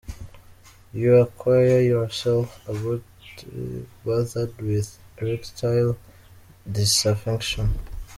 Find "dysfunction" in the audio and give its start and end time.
6.67-7.69